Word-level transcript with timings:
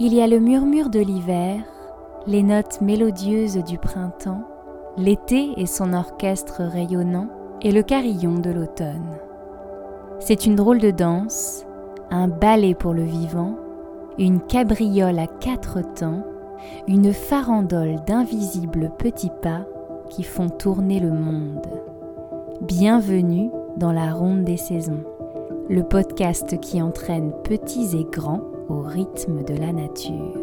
Il 0.00 0.14
y 0.14 0.22
a 0.22 0.26
le 0.26 0.40
murmure 0.40 0.88
de 0.88 1.00
l'hiver, 1.00 1.60
les 2.26 2.42
notes 2.42 2.80
mélodieuses 2.80 3.58
du 3.58 3.76
printemps, 3.76 4.42
l'été 4.96 5.52
et 5.58 5.66
son 5.66 5.92
orchestre 5.92 6.62
rayonnant, 6.62 7.28
et 7.60 7.70
le 7.70 7.82
carillon 7.82 8.38
de 8.38 8.50
l'automne. 8.50 9.18
C'est 10.18 10.46
une 10.46 10.56
drôle 10.56 10.78
de 10.78 10.90
danse, 10.90 11.66
un 12.10 12.26
ballet 12.26 12.74
pour 12.74 12.94
le 12.94 13.04
vivant, 13.04 13.54
une 14.18 14.40
cabriole 14.40 15.18
à 15.18 15.26
quatre 15.26 15.80
temps, 15.94 16.24
une 16.88 17.12
farandole 17.12 18.00
d'invisibles 18.06 18.90
petits 18.98 19.32
pas 19.42 19.64
qui 20.08 20.22
font 20.22 20.48
tourner 20.48 21.00
le 21.00 21.12
monde. 21.12 21.66
Bienvenue 22.62 23.50
dans 23.76 23.92
la 23.92 24.12
ronde 24.12 24.44
des 24.44 24.56
saisons, 24.56 25.04
le 25.68 25.82
podcast 25.82 26.58
qui 26.60 26.80
entraîne 26.80 27.32
petits 27.44 27.96
et 27.96 28.04
grands 28.04 28.51
au 28.72 28.80
rythme 28.80 29.44
de 29.44 29.54
la 29.54 29.72
nature. 29.72 30.38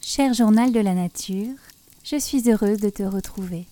Cher 0.00 0.32
journal 0.32 0.72
de 0.72 0.80
la 0.80 0.94
nature, 0.94 1.65
je 2.08 2.16
suis 2.16 2.48
heureuse 2.48 2.78
de 2.78 2.88
te 2.88 3.02
retrouver. 3.02 3.66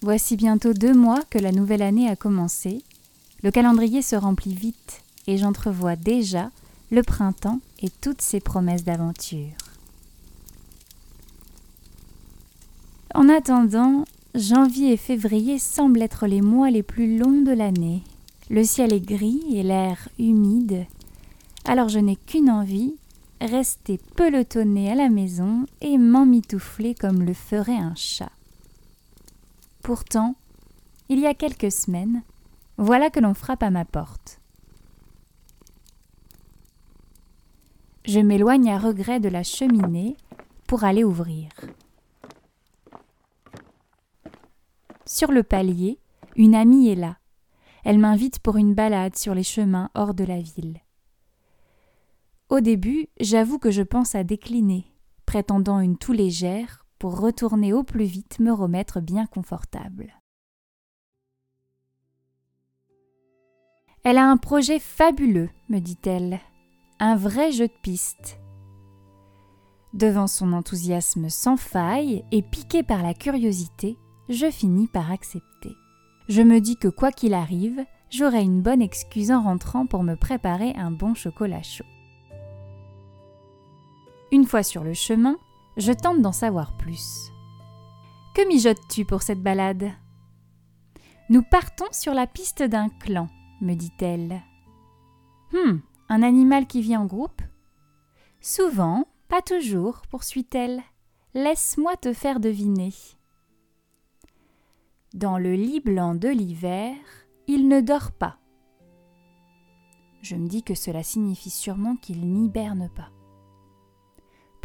Voici 0.00 0.36
bientôt 0.36 0.72
deux 0.72 0.94
mois 0.94 1.20
que 1.28 1.38
la 1.38 1.52
nouvelle 1.52 1.82
année 1.82 2.08
a 2.08 2.16
commencé. 2.16 2.82
Le 3.42 3.50
calendrier 3.50 4.00
se 4.00 4.16
remplit 4.16 4.54
vite 4.54 5.02
et 5.26 5.36
j'entrevois 5.36 5.96
déjà 5.96 6.50
le 6.90 7.02
printemps 7.02 7.60
et 7.82 7.90
toutes 8.00 8.22
ses 8.22 8.40
promesses 8.40 8.84
d'aventure. 8.84 9.52
En 13.14 13.28
attendant, 13.28 14.06
janvier 14.34 14.92
et 14.92 14.96
février 14.96 15.58
semblent 15.58 16.00
être 16.00 16.26
les 16.26 16.40
mois 16.40 16.70
les 16.70 16.82
plus 16.82 17.18
longs 17.18 17.42
de 17.42 17.52
l'année. 17.52 18.02
Le 18.48 18.64
ciel 18.64 18.94
est 18.94 19.00
gris 19.00 19.42
et 19.52 19.62
l'air 19.62 20.08
humide. 20.18 20.86
Alors 21.66 21.90
je 21.90 21.98
n'ai 21.98 22.16
qu'une 22.16 22.48
envie, 22.48 22.94
rester 23.40 23.98
pelotonné 24.16 24.90
à 24.92 24.94
la 24.94 25.08
maison 25.08 25.66
et 25.80 25.98
m'emmitoufler 25.98 26.94
comme 26.94 27.22
le 27.22 27.34
ferait 27.34 27.76
un 27.76 27.94
chat. 27.94 28.32
Pourtant, 29.82 30.36
il 31.08 31.18
y 31.18 31.26
a 31.26 31.34
quelques 31.34 31.72
semaines, 31.72 32.22
voilà 32.76 33.10
que 33.10 33.20
l'on 33.20 33.34
frappe 33.34 33.62
à 33.62 33.70
ma 33.70 33.84
porte. 33.84 34.40
Je 38.04 38.20
m'éloigne 38.20 38.70
à 38.70 38.78
regret 38.78 39.20
de 39.20 39.28
la 39.28 39.42
cheminée 39.42 40.16
pour 40.66 40.84
aller 40.84 41.04
ouvrir. 41.04 41.48
Sur 45.04 45.32
le 45.32 45.42
palier, 45.42 45.98
une 46.36 46.54
amie 46.54 46.88
est 46.88 46.94
là. 46.94 47.16
Elle 47.84 47.98
m'invite 47.98 48.38
pour 48.38 48.56
une 48.56 48.74
balade 48.74 49.16
sur 49.16 49.34
les 49.34 49.42
chemins 49.42 49.90
hors 49.94 50.14
de 50.14 50.24
la 50.24 50.40
ville. 50.40 50.80
Au 52.50 52.58
début, 52.58 53.06
j'avoue 53.20 53.60
que 53.60 53.70
je 53.70 53.82
pense 53.82 54.16
à 54.16 54.24
décliner, 54.24 54.84
prétendant 55.24 55.78
une 55.78 55.96
toux 55.96 56.12
légère 56.12 56.84
pour 56.98 57.20
retourner 57.20 57.72
au 57.72 57.84
plus 57.84 58.04
vite 58.04 58.40
me 58.40 58.52
remettre 58.52 59.00
bien 59.00 59.26
confortable. 59.26 60.20
Elle 64.02 64.18
a 64.18 64.28
un 64.28 64.36
projet 64.36 64.80
fabuleux, 64.80 65.48
me 65.68 65.78
dit-elle, 65.78 66.40
un 66.98 67.14
vrai 67.14 67.52
jeu 67.52 67.68
de 67.68 67.82
piste. 67.82 68.40
Devant 69.94 70.26
son 70.26 70.52
enthousiasme 70.52 71.28
sans 71.28 71.56
faille 71.56 72.24
et 72.32 72.42
piqué 72.42 72.82
par 72.82 73.04
la 73.04 73.14
curiosité, 73.14 73.96
je 74.28 74.50
finis 74.50 74.88
par 74.88 75.12
accepter. 75.12 75.76
Je 76.28 76.42
me 76.42 76.60
dis 76.60 76.76
que 76.76 76.88
quoi 76.88 77.12
qu'il 77.12 77.34
arrive, 77.34 77.84
j'aurai 78.10 78.42
une 78.42 78.60
bonne 78.60 78.82
excuse 78.82 79.30
en 79.30 79.40
rentrant 79.42 79.86
pour 79.86 80.02
me 80.02 80.16
préparer 80.16 80.72
un 80.74 80.90
bon 80.90 81.14
chocolat 81.14 81.62
chaud. 81.62 81.84
Une 84.32 84.46
fois 84.46 84.62
sur 84.62 84.84
le 84.84 84.94
chemin, 84.94 85.38
je 85.76 85.92
tente 85.92 86.22
d'en 86.22 86.32
savoir 86.32 86.76
plus. 86.76 87.32
Que 88.34 88.46
mijotes-tu 88.46 89.04
pour 89.04 89.22
cette 89.22 89.42
balade? 89.42 89.90
Nous 91.30 91.42
partons 91.42 91.90
sur 91.90 92.14
la 92.14 92.26
piste 92.26 92.62
d'un 92.62 92.88
clan, 92.88 93.28
me 93.60 93.74
dit-elle. 93.74 94.40
Hum, 95.52 95.80
un 96.08 96.22
animal 96.22 96.66
qui 96.66 96.80
vit 96.80 96.96
en 96.96 97.06
groupe? 97.06 97.42
Souvent, 98.40 99.06
pas 99.28 99.42
toujours, 99.42 100.02
poursuit-elle. 100.10 100.80
Laisse-moi 101.34 101.96
te 101.96 102.12
faire 102.12 102.40
deviner. 102.40 102.92
Dans 105.12 105.38
le 105.38 105.54
lit 105.54 105.80
blanc 105.80 106.14
de 106.14 106.28
l'hiver, 106.28 106.94
il 107.48 107.66
ne 107.66 107.80
dort 107.80 108.12
pas. 108.12 108.38
Je 110.22 110.36
me 110.36 110.46
dis 110.46 110.62
que 110.62 110.74
cela 110.74 111.02
signifie 111.02 111.50
sûrement 111.50 111.96
qu'il 111.96 112.32
n'hiberne 112.32 112.88
pas. 112.94 113.10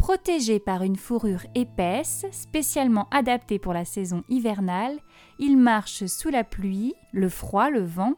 Protégé 0.05 0.59
par 0.59 0.83
une 0.83 0.97
fourrure 0.97 1.47
épaisse, 1.55 2.27
spécialement 2.31 3.07
adaptée 3.09 3.57
pour 3.57 3.73
la 3.73 3.85
saison 3.85 4.23
hivernale, 4.29 4.99
il 5.39 5.57
marche 5.57 6.05
sous 6.05 6.29
la 6.29 6.43
pluie, 6.43 6.93
le 7.11 7.27
froid, 7.27 7.71
le 7.71 7.81
vent, 7.81 8.13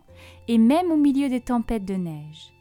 et 0.49 0.57
même 0.57 0.91
au 0.91 0.97
milieu 0.97 1.29
des 1.29 1.39
tempêtes 1.39 1.85
de 1.85 1.93
neige. 1.93 2.51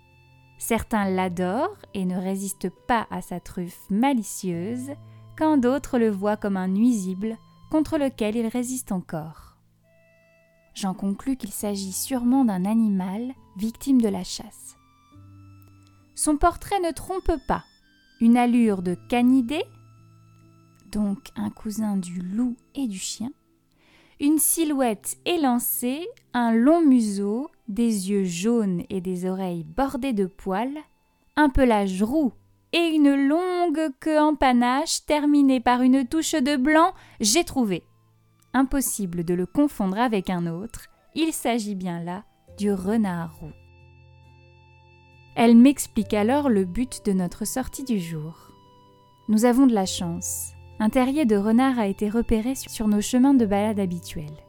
Certains 0.59 1.11
l'adorent 1.11 1.77
et 1.93 2.05
ne 2.05 2.17
résistent 2.17 2.71
pas 2.87 3.09
à 3.11 3.21
sa 3.21 3.41
truffe 3.41 3.81
malicieuse, 3.91 4.93
quand 5.37 5.57
d'autres 5.57 5.99
le 5.99 6.09
voient 6.09 6.37
comme 6.37 6.57
un 6.57 6.69
nuisible 6.69 7.37
contre 7.69 7.99
lequel 7.99 8.37
il 8.37 8.47
résiste 8.47 8.93
encore. 8.93 9.57
J'en 10.75 10.95
conclus 10.95 11.37
qu'il 11.37 11.51
s'agit 11.51 11.91
sûrement 11.93 12.45
d'un 12.45 12.65
animal 12.65 13.33
victime 13.57 14.01
de 14.01 14.09
la 14.09 14.23
chasse. 14.23 14.77
Son 16.15 16.37
portrait 16.37 16.79
ne 16.79 16.93
trompe 16.93 17.33
pas 17.49 17.65
une 18.21 18.37
allure 18.37 18.83
de 18.83 18.95
canidé, 19.09 19.63
donc 20.91 21.19
un 21.37 21.51
cousin 21.51 21.97
du 21.97 22.21
loup 22.21 22.57
et 22.75 22.87
du 22.87 22.99
chien, 22.99 23.31
une 24.21 24.39
silhouette 24.39 25.19
élancée, 25.27 26.07
un 26.33 26.53
long 26.53 26.81
museau, 26.81 27.51
des 27.69 28.11
yeux 28.11 28.25
jaunes 28.25 28.85
et 28.89 29.01
des 29.01 29.27
oreilles 29.27 29.65
bordées 29.65 30.13
de 30.13 30.27
poils, 30.27 30.79
un 31.37 31.51
pelage 31.51 32.03
roux 32.03 32.33
et 32.73 32.95
une 32.95 33.15
longue 33.15 33.91
queue 34.01 34.19
en 34.19 34.35
panache 34.35 35.05
terminée 35.05 35.61
par 35.61 35.83
une 35.83 36.07
touche 36.07 36.33
de 36.33 36.57
blanc, 36.57 36.93
j'ai 37.21 37.45
trouvé. 37.45 37.83
Impossible 38.55 39.25
de 39.25 39.35
le 39.35 39.47
confondre 39.47 39.99
avec 39.99 40.31
un 40.31 40.47
autre, 40.47 40.87
il 41.15 41.33
s'agit 41.33 41.75
bien 41.75 42.03
là 42.03 42.25
du 42.57 42.73
renard 42.73 43.37
roux. 43.39 43.66
Elle 45.39 45.55
m'explique 45.55 46.15
alors 46.15 46.49
le 46.49 46.65
but 46.65 47.05
de 47.05 47.13
notre 47.13 47.45
sortie 47.45 47.85
du 47.85 48.01
jour. 48.01 48.53
Nous 49.29 49.45
avons 49.45 49.67
de 49.67 49.75
la 49.75 49.85
chance. 49.85 50.53
Un 50.79 50.89
terrier 50.89 51.27
de 51.27 51.37
renard 51.37 51.79
a 51.79 51.89
été 51.89 52.09
repéré 52.09 52.55
sur 52.55 52.89
nos 52.89 53.03
chemins 53.03 53.35
de 53.35 53.45
balade 53.45 53.79
habituels. 53.79 54.47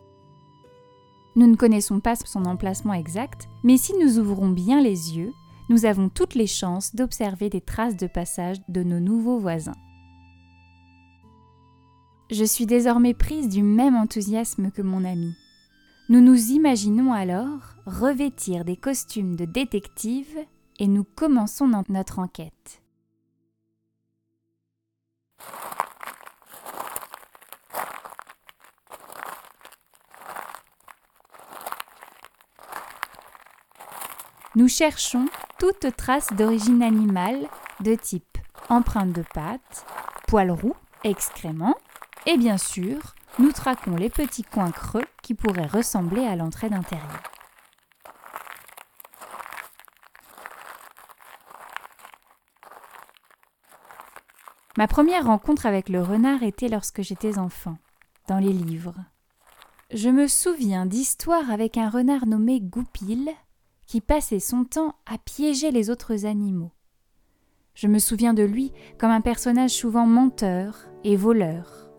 Nous 1.36 1.46
ne 1.46 1.58
connaissons 1.58 2.00
pas 2.00 2.16
son 2.16 2.46
emplacement 2.46 2.94
exact, 2.94 3.50
mais 3.66 3.76
si 3.76 3.92
nous 3.98 4.18
ouvrons 4.18 4.48
bien 4.48 4.80
les 4.80 5.18
yeux, 5.18 5.34
nous 5.68 5.84
avons 5.84 6.08
toutes 6.08 6.36
les 6.36 6.48
chances 6.48 6.96
d'observer 6.96 7.50
des 7.50 7.60
traces 7.60 7.98
de 7.98 8.08
passage 8.08 8.62
de 8.70 8.82
nos 8.82 9.02
nouveaux 9.02 9.40
voisins. 9.40 9.76
Je 12.32 12.46
suis 12.46 12.66
désormais 12.66 13.14
prise 13.14 13.50
du 13.50 13.62
même 13.62 13.98
enthousiasme 13.98 14.72
que 14.72 14.82
mon 14.82 15.04
ami. 15.04 15.34
Nous 16.08 16.22
nous 16.22 16.52
imaginons 16.52 17.12
alors 17.12 17.76
revêtir 17.86 18.64
des 18.64 18.78
costumes 18.78 19.36
de 19.36 19.44
détective 19.44 20.38
et 20.80 20.88
nous 20.88 21.04
commençons 21.04 21.68
notre 21.90 22.20
enquête. 22.20 22.82
Nous 34.56 34.68
cherchons 34.68 35.28
toute 35.60 35.96
trace 35.96 36.34
d'origine 36.34 36.82
animale 36.82 37.48
de 37.80 37.94
type 37.94 38.38
empreinte 38.70 39.14
de 39.14 39.24
pattes, 39.34 39.86
poils 40.28 40.52
roux, 40.52 40.76
excréments, 41.04 41.78
et 42.26 42.38
bien 42.38 42.58
sûr, 42.58 43.16
nous 43.40 43.52
traquons 43.52 43.96
les 43.96 44.10
petits 44.10 44.44
coins 44.44 44.72
creux 44.72 45.06
qui 45.22 45.36
pourraient 45.36 45.68
ressembler 45.68 46.26
à 46.26 46.36
l'entrée 46.36 46.70
d'un 46.70 46.82
terrier. 46.82 47.06
Ma 54.78 54.88
première 54.88 55.26
rencontre 55.26 55.66
avec 55.66 55.90
le 55.90 56.04
renard 56.04 56.44
était 56.44 56.68
lorsque 56.68 57.02
j'étais 57.02 57.40
enfant. 57.40 57.78
dans 58.28 58.38
les 58.38 58.54
livres. 58.54 58.94
Je 59.92 60.10
me 60.10 60.28
souviens 60.28 60.86
d'histoires 60.86 61.50
avec 61.50 61.78
un 61.78 61.90
renard 61.90 62.28
nommé 62.28 62.60
Goupil 62.60 63.30
qui 63.88 64.02
passait 64.02 64.42
son 64.42 64.66
temps 64.66 64.96
à 65.06 65.18
piéger 65.18 65.72
les 65.72 65.90
autres 65.90 66.26
animaux. 66.26 66.74
Je 67.74 67.88
me 67.88 68.00
souviens 68.00 68.34
de 68.34 68.44
lui 68.44 68.74
comme 69.00 69.12
un 69.12 69.22
personnage 69.22 69.72
souvent 69.72 70.06
menteur 70.06 70.90
et 71.06 71.16
voleur. 71.16 71.90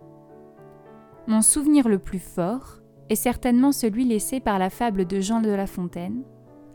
Mon 1.26 1.40
souvenir 1.40 1.88
le 1.88 1.98
plus 1.98 2.20
fort 2.20 2.80
est 3.08 3.14
certainement 3.14 3.72
celui 3.72 4.04
laissé 4.04 4.38
par 4.38 4.58
la 4.58 4.68
fable 4.68 5.06
de 5.06 5.18
Jean 5.18 5.40
de 5.40 5.50
La 5.50 5.66
Fontaine, 5.66 6.22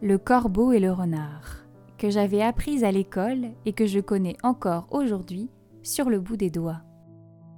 Le 0.02 0.18
corbeau 0.18 0.72
et 0.74 0.80
le 0.80 0.92
renard, 0.92 1.64
que 1.98 2.10
j'avais 2.10 2.42
apprise 2.42 2.84
à 2.84 2.92
l'école 2.92 3.52
et 3.66 3.72
que 3.74 3.86
je 3.86 4.00
connais 4.00 4.36
encore 4.42 4.88
aujourd'hui 4.90 5.50
sur 5.84 6.10
le 6.10 6.20
bout 6.20 6.38
des 6.38 6.50
doigts. 6.50 6.82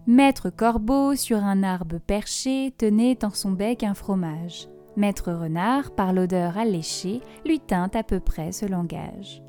Maître 0.07 0.50
Corbeau, 0.50 1.16
sur 1.16 1.38
un 1.38 1.63
arbre 1.63 1.98
perché, 1.98 2.74
tenait 2.77 3.16
dans 3.16 3.31
son 3.31 3.51
bec 3.51 3.83
un 3.83 3.94
fromage. 3.94 4.68
Maître 4.98 5.31
Renard, 5.31 5.92
par 5.92 6.13
l'odeur 6.13 6.57
alléchée, 6.57 7.22
lui 7.45 7.60
tint 7.60 7.89
à 7.94 8.04
peu 8.04 8.19
près 8.19 8.51
ce 8.51 8.66
langage. 8.66 9.42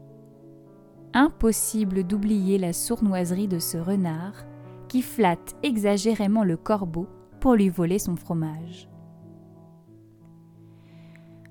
Impossible 1.12 2.04
d'oublier 2.04 2.58
la 2.58 2.72
sournoiserie 2.72 3.48
de 3.48 3.58
ce 3.58 3.76
renard 3.78 4.44
qui 4.88 5.02
flatte 5.02 5.56
exagérément 5.62 6.44
le 6.44 6.56
corbeau 6.56 7.06
pour 7.40 7.54
lui 7.54 7.68
voler 7.68 7.98
son 7.98 8.16
fromage. 8.16 8.88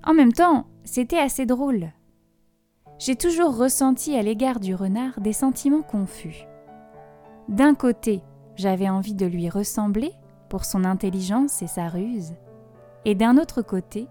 En 0.03 0.13
même 0.13 0.33
temps, 0.33 0.67
c'était 0.83 1.19
assez 1.19 1.45
drôle. 1.45 1.91
J'ai 2.99 3.15
toujours 3.15 3.57
ressenti 3.57 4.15
à 4.15 4.21
l'égard 4.21 4.59
du 4.59 4.75
renard 4.75 5.19
des 5.19 5.33
sentiments 5.33 5.81
confus. 5.81 6.45
D'un 7.47 7.75
côté, 7.75 8.21
j'avais 8.55 8.89
envie 8.89 9.13
de 9.13 9.25
lui 9.25 9.49
ressembler 9.49 10.13
pour 10.49 10.65
son 10.65 10.83
intelligence 10.83 11.61
et 11.61 11.67
sa 11.67 11.87
ruse, 11.87 12.33
et 13.05 13.13
d'un 13.13 13.37
autre 13.37 13.61
côté, 13.61 14.07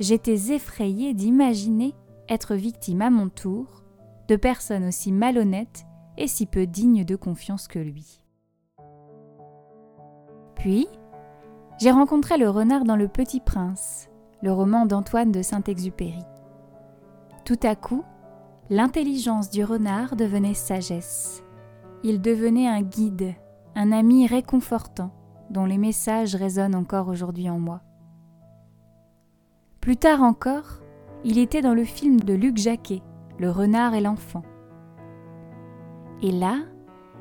j'étais 0.00 0.52
effrayée 0.52 1.14
d'imaginer 1.14 1.94
être 2.28 2.54
victime 2.54 3.02
à 3.02 3.10
mon 3.10 3.28
tour 3.28 3.82
de 4.28 4.36
personnes 4.36 4.84
aussi 4.84 5.12
malhonnêtes 5.12 5.86
et 6.16 6.26
si 6.26 6.46
peu 6.46 6.66
dignes 6.66 7.04
de 7.04 7.14
confiance 7.14 7.68
que 7.68 7.78
lui. 7.78 8.20
Puis, 10.56 10.88
j'ai 11.78 11.90
rencontré 11.90 12.38
le 12.38 12.48
renard 12.48 12.84
dans 12.84 12.96
Le 12.96 13.06
Petit 13.06 13.40
Prince, 13.40 14.08
le 14.42 14.52
roman 14.52 14.86
d'Antoine 14.86 15.30
de 15.30 15.42
Saint-Exupéry. 15.42 16.24
Tout 17.44 17.60
à 17.62 17.76
coup, 17.76 18.02
l'intelligence 18.70 19.50
du 19.50 19.62
renard 19.62 20.16
devenait 20.16 20.54
sagesse. 20.54 21.44
Il 22.02 22.20
devenait 22.20 22.68
un 22.68 22.82
guide, 22.82 23.34
un 23.74 23.92
ami 23.92 24.26
réconfortant, 24.26 25.12
dont 25.50 25.64
les 25.64 25.78
messages 25.78 26.34
résonnent 26.34 26.74
encore 26.74 27.08
aujourd'hui 27.08 27.48
en 27.50 27.58
moi. 27.58 27.82
Plus 29.80 29.96
tard 29.96 30.22
encore, 30.22 30.80
il 31.24 31.38
était 31.38 31.62
dans 31.62 31.74
le 31.74 31.84
film 31.84 32.20
de 32.20 32.34
Luc 32.34 32.56
Jacquet, 32.56 33.02
Le 33.38 33.50
renard 33.50 33.94
et 33.94 34.00
l'enfant. 34.00 34.42
Et 36.22 36.32
là, 36.32 36.58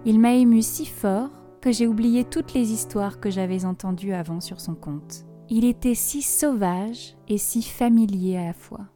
il 0.06 0.20
m'a 0.20 0.34
ému 0.34 0.62
si 0.62 0.86
fort 0.86 1.30
que 1.62 1.72
j'ai 1.72 1.88
oublié 1.88 2.24
toutes 2.24 2.54
les 2.54 2.72
histoires 2.72 3.20
que 3.20 3.30
j'avais 3.30 3.66
entendues 3.66 4.14
avant 4.14 4.40
sur 4.40 4.62
son 4.62 4.76
compte. 4.76 5.26
Il 5.50 5.66
était 5.66 5.96
si 5.96 6.22
sauvage 6.22 7.16
et 7.28 7.38
si 7.38 7.62
familier 7.62 8.38
à 8.38 8.46
la 8.46 8.54
fois. 8.54 8.88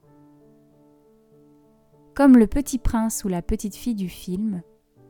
Comme 2.16 2.38
le 2.38 2.48
petit 2.48 2.80
prince 2.80 3.24
ou 3.24 3.28
la 3.28 3.42
petite 3.42 3.76
fille 3.76 3.96
du 3.96 4.10
film, 4.10 4.62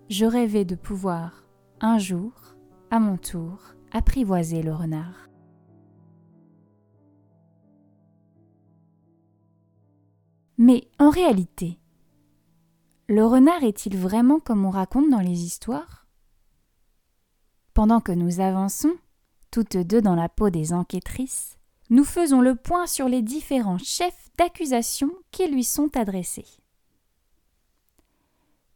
je 0.10 0.26
rêvais 0.26 0.66
de 0.66 0.76
pouvoir, 0.76 1.46
un 1.82 2.00
jour, 2.00 2.34
à 2.90 3.00
mon 3.00 3.18
tour, 3.18 3.76
apprivoiser 3.92 4.64
le 4.64 4.74
renard. 4.74 5.30
Mais 10.58 10.90
en 10.98 11.10
réalité, 11.10 11.80
le 13.08 13.26
renard 13.26 13.64
est-il 13.64 13.98
vraiment 13.98 14.40
comme 14.40 14.66
on 14.66 14.72
raconte 14.72 15.10
dans 15.10 15.22
les 15.22 15.44
histoires? 15.44 16.08
Pendant 17.74 18.02
que 18.02 18.12
nous 18.12 18.40
avançons, 18.40 18.96
toutes 19.52 19.78
deux 19.78 20.02
dans 20.02 20.16
la 20.16 20.28
peau 20.28 20.50
des 20.50 20.74
enquêtrices, 20.74 21.58
nous 21.92 22.04
faisons 22.04 22.42
le 22.42 22.56
point 22.56 22.88
sur 22.88 23.08
les 23.08 23.22
différents 23.22 23.78
chefs 23.78 24.30
d'accusation 24.38 25.12
qui 25.32 25.48
lui 25.48 25.64
sont 25.64 25.96
adressés. 25.96 26.46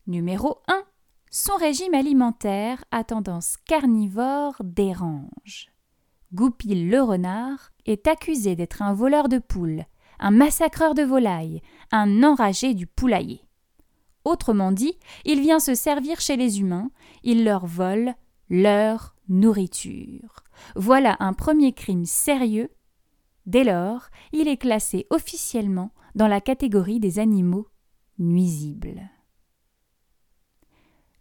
Numéro 0.07 0.59
1. 0.67 0.83
Son 1.35 1.55
régime 1.55 1.95
alimentaire 1.95 2.85
à 2.91 3.03
tendance 3.03 3.57
carnivore 3.65 4.53
dérange. 4.63 5.71
Goupil 6.31 6.87
le 6.87 7.01
renard 7.01 7.71
est 7.87 8.05
accusé 8.05 8.55
d'être 8.55 8.83
un 8.83 8.93
voleur 8.93 9.29
de 9.29 9.39
poules, 9.39 9.85
un 10.19 10.29
massacreur 10.29 10.93
de 10.93 11.01
volailles, 11.01 11.63
un 11.91 12.21
enragé 12.21 12.75
du 12.75 12.85
poulailler. 12.85 13.41
Autrement 14.25 14.71
dit, 14.71 14.93
il 15.25 15.41
vient 15.41 15.59
se 15.59 15.73
servir 15.73 16.21
chez 16.21 16.35
les 16.35 16.59
humains, 16.59 16.91
il 17.23 17.43
leur 17.45 17.65
vole, 17.65 18.13
leur 18.51 19.15
nourriture. 19.27 20.43
Voilà 20.75 21.17
un 21.19 21.33
premier 21.33 21.73
crime 21.73 22.05
sérieux. 22.05 22.69
Dès 23.47 23.63
lors, 23.63 24.03
il 24.33 24.47
est 24.47 24.57
classé 24.57 25.07
officiellement 25.09 25.93
dans 26.13 26.27
la 26.27 26.41
catégorie 26.41 26.99
des 26.99 27.17
animaux 27.17 27.69
nuisibles. 28.19 29.09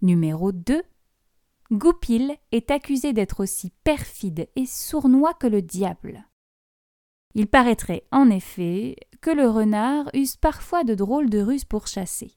Numéro 0.02 0.50
2. 0.50 0.82
Goupil 1.70 2.36
est 2.50 2.72
accusé 2.72 3.12
d'être 3.12 3.38
aussi 3.38 3.70
perfide 3.84 4.48
et 4.56 4.66
sournois 4.66 5.32
que 5.32 5.46
le 5.46 5.62
diable. 5.62 6.26
Il 7.34 7.46
paraîtrait 7.46 8.04
en 8.10 8.28
effet 8.28 8.96
que 9.20 9.30
le 9.30 9.48
renard 9.48 10.10
use 10.12 10.34
parfois 10.34 10.82
de 10.82 10.96
drôles 10.96 11.30
de 11.30 11.38
ruses 11.38 11.64
pour 11.64 11.86
chasser. 11.86 12.36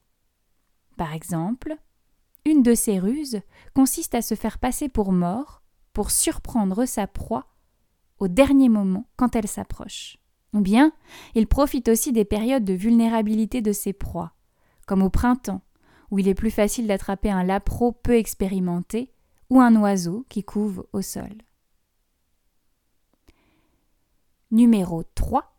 Par 0.96 1.12
exemple, 1.12 1.76
une 2.44 2.62
de 2.62 2.72
ces 2.76 3.00
ruses 3.00 3.40
consiste 3.74 4.14
à 4.14 4.22
se 4.22 4.36
faire 4.36 4.60
passer 4.60 4.88
pour 4.88 5.10
mort 5.10 5.64
pour 5.92 6.12
surprendre 6.12 6.84
sa 6.84 7.08
proie 7.08 7.48
au 8.20 8.28
dernier 8.28 8.68
moment 8.68 9.08
quand 9.16 9.34
elle 9.34 9.48
s'approche. 9.48 10.18
Ou 10.52 10.60
bien, 10.60 10.92
il 11.34 11.48
profite 11.48 11.88
aussi 11.88 12.12
des 12.12 12.24
périodes 12.24 12.64
de 12.64 12.74
vulnérabilité 12.74 13.60
de 13.60 13.72
ses 13.72 13.92
proies, 13.92 14.34
comme 14.86 15.02
au 15.02 15.10
printemps, 15.10 15.62
où 16.10 16.18
il 16.18 16.28
est 16.28 16.34
plus 16.34 16.50
facile 16.50 16.86
d'attraper 16.86 17.30
un 17.30 17.42
lapro 17.42 17.92
peu 17.92 18.16
expérimenté 18.16 19.12
ou 19.50 19.60
un 19.60 19.74
oiseau 19.76 20.26
qui 20.28 20.42
couve 20.42 20.86
au 20.92 21.02
sol. 21.02 21.32
Numéro 24.50 25.02
3. 25.14 25.56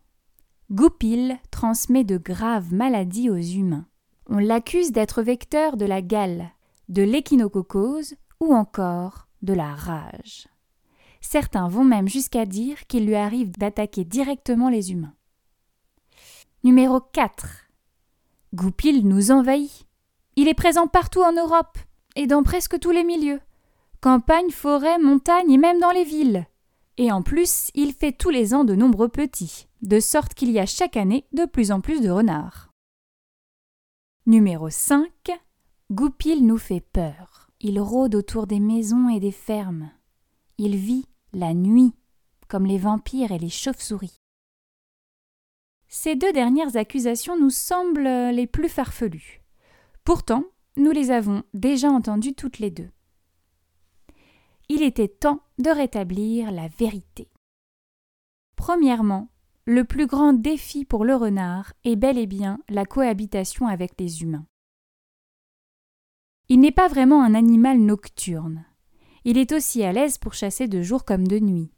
Goupil 0.70 1.38
transmet 1.50 2.04
de 2.04 2.18
graves 2.18 2.72
maladies 2.72 3.30
aux 3.30 3.36
humains. 3.36 3.86
On 4.26 4.38
l'accuse 4.38 4.92
d'être 4.92 5.22
vecteur 5.22 5.76
de 5.76 5.86
la 5.86 6.02
gale, 6.02 6.50
de 6.88 7.02
l'échinococose 7.02 8.16
ou 8.40 8.54
encore 8.54 9.28
de 9.42 9.54
la 9.54 9.74
rage. 9.74 10.48
Certains 11.20 11.68
vont 11.68 11.84
même 11.84 12.08
jusqu'à 12.08 12.46
dire 12.46 12.86
qu'il 12.86 13.06
lui 13.06 13.16
arrive 13.16 13.50
d'attaquer 13.52 14.04
directement 14.04 14.68
les 14.68 14.92
humains. 14.92 15.14
Numéro 16.64 17.00
4. 17.00 17.68
Goupil 18.54 19.06
nous 19.06 19.30
envahit. 19.30 19.87
Il 20.40 20.46
est 20.46 20.54
présent 20.54 20.86
partout 20.86 21.20
en 21.22 21.32
Europe 21.32 21.76
et 22.14 22.28
dans 22.28 22.44
presque 22.44 22.78
tous 22.78 22.92
les 22.92 23.02
milieux. 23.02 23.40
Campagne, 24.00 24.50
forêt, 24.50 24.96
montagne 25.00 25.50
et 25.50 25.58
même 25.58 25.80
dans 25.80 25.90
les 25.90 26.04
villes. 26.04 26.46
Et 26.96 27.10
en 27.10 27.22
plus, 27.22 27.72
il 27.74 27.92
fait 27.92 28.12
tous 28.12 28.30
les 28.30 28.54
ans 28.54 28.62
de 28.62 28.76
nombreux 28.76 29.08
petits, 29.08 29.66
de 29.82 29.98
sorte 29.98 30.34
qu'il 30.34 30.52
y 30.52 30.60
a 30.60 30.64
chaque 30.64 30.96
année 30.96 31.26
de 31.32 31.44
plus 31.44 31.72
en 31.72 31.80
plus 31.80 32.00
de 32.00 32.08
renards. 32.08 32.70
Numéro 34.26 34.70
5. 34.70 35.10
Goupil 35.90 36.46
nous 36.46 36.58
fait 36.58 36.82
peur. 36.92 37.50
Il 37.58 37.80
rôde 37.80 38.14
autour 38.14 38.46
des 38.46 38.60
maisons 38.60 39.08
et 39.08 39.18
des 39.18 39.32
fermes. 39.32 39.90
Il 40.56 40.76
vit 40.76 41.06
la 41.32 41.52
nuit, 41.52 41.94
comme 42.46 42.64
les 42.64 42.78
vampires 42.78 43.32
et 43.32 43.40
les 43.40 43.50
chauves-souris. 43.50 44.20
Ces 45.88 46.14
deux 46.14 46.32
dernières 46.32 46.76
accusations 46.76 47.36
nous 47.36 47.50
semblent 47.50 48.30
les 48.30 48.46
plus 48.46 48.68
farfelues. 48.68 49.42
Pourtant, 50.08 50.44
nous 50.78 50.90
les 50.90 51.10
avons 51.10 51.42
déjà 51.52 51.90
entendues 51.90 52.32
toutes 52.32 52.60
les 52.60 52.70
deux. 52.70 52.88
Il 54.70 54.82
était 54.82 55.06
temps 55.06 55.42
de 55.58 55.68
rétablir 55.68 56.50
la 56.50 56.66
vérité. 56.66 57.28
Premièrement, 58.56 59.28
le 59.66 59.84
plus 59.84 60.06
grand 60.06 60.32
défi 60.32 60.86
pour 60.86 61.04
le 61.04 61.14
renard 61.14 61.74
est 61.84 61.96
bel 61.96 62.16
et 62.16 62.26
bien 62.26 62.58
la 62.70 62.86
cohabitation 62.86 63.66
avec 63.66 64.00
les 64.00 64.22
humains. 64.22 64.46
Il 66.48 66.60
n'est 66.60 66.72
pas 66.72 66.88
vraiment 66.88 67.22
un 67.22 67.34
animal 67.34 67.78
nocturne. 67.78 68.64
Il 69.26 69.36
est 69.36 69.52
aussi 69.52 69.84
à 69.84 69.92
l'aise 69.92 70.16
pour 70.16 70.32
chasser 70.32 70.68
de 70.68 70.80
jour 70.80 71.04
comme 71.04 71.28
de 71.28 71.38
nuit. 71.38 71.70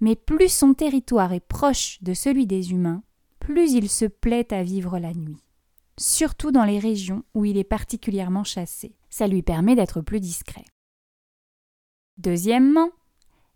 Mais 0.00 0.14
plus 0.14 0.52
son 0.52 0.74
territoire 0.74 1.32
est 1.32 1.40
proche 1.40 2.02
de 2.02 2.12
celui 2.12 2.46
des 2.46 2.70
humains, 2.70 3.02
plus 3.40 3.72
il 3.72 3.88
se 3.88 4.04
plaît 4.04 4.52
à 4.52 4.62
vivre 4.62 4.98
la 4.98 5.14
nuit. 5.14 5.42
Surtout 5.98 6.52
dans 6.52 6.64
les 6.64 6.78
régions 6.78 7.24
où 7.34 7.44
il 7.44 7.58
est 7.58 7.64
particulièrement 7.64 8.44
chassé. 8.44 8.96
Ça 9.10 9.26
lui 9.26 9.42
permet 9.42 9.74
d'être 9.74 10.00
plus 10.00 10.20
discret. 10.20 10.64
Deuxièmement, 12.18 12.90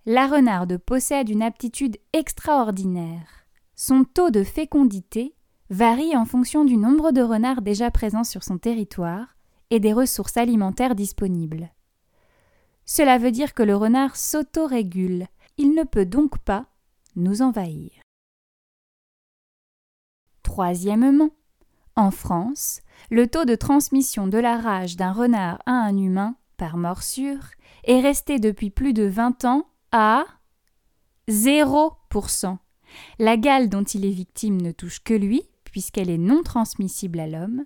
la 0.06 0.26
renarde 0.26 0.78
possède 0.78 1.28
une 1.28 1.42
aptitude 1.42 1.99
extraordinaire. 2.12 3.46
Son 3.76 4.04
taux 4.04 4.30
de 4.30 4.42
fécondité 4.42 5.37
varie 5.70 6.16
en 6.16 6.25
fonction 6.25 6.64
du 6.64 6.76
nombre 6.76 7.12
de 7.12 7.22
renards 7.22 7.62
déjà 7.62 7.90
présents 7.90 8.25
sur 8.25 8.42
son 8.42 8.58
territoire 8.58 9.37
et 9.70 9.78
des 9.78 9.92
ressources 9.92 10.37
alimentaires 10.37 10.94
disponibles. 10.94 11.70
Cela 12.84 13.18
veut 13.18 13.30
dire 13.30 13.54
que 13.54 13.62
le 13.62 13.76
renard 13.76 14.16
s'autorégule, 14.16 15.26
il 15.56 15.75
ne 15.75 15.84
peut 15.84 16.06
donc 16.06 16.38
pas 16.38 16.66
nous 17.14 17.42
envahir. 17.42 17.92
Troisièmement, 20.42 21.30
en 21.96 22.11
France, 22.11 22.80
le 23.11 23.26
taux 23.28 23.44
de 23.44 23.54
transmission 23.54 24.26
de 24.26 24.38
la 24.38 24.58
rage 24.58 24.96
d'un 24.96 25.12
renard 25.12 25.58
à 25.66 25.72
un 25.72 25.96
humain 25.96 26.37
par 26.56 26.76
morsure 26.76 27.44
est 27.84 28.00
resté 28.00 28.38
depuis 28.38 28.70
plus 28.70 28.92
de 28.92 29.04
20 29.04 29.44
ans 29.44 29.66
à 29.90 30.25
0%. 31.28 32.56
La 33.18 33.37
gale 33.37 33.68
dont 33.68 33.82
il 33.82 34.04
est 34.04 34.11
victime 34.11 34.61
ne 34.61 34.72
touche 34.72 35.02
que 35.02 35.14
lui, 35.14 35.42
puisqu'elle 35.64 36.11
est 36.11 36.18
non 36.18 36.42
transmissible 36.42 37.20
à 37.20 37.26
l'homme. 37.26 37.64